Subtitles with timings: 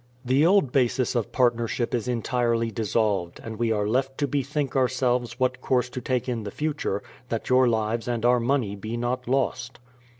[0.25, 5.39] The old basis of partnership is entirely dissolved, and we are left to bethink ourselves
[5.39, 9.27] what course to take in the future, that your lives and our money be not
[9.27, 9.77] lost.